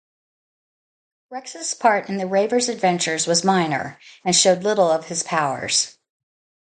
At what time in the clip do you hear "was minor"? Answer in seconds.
3.27-3.99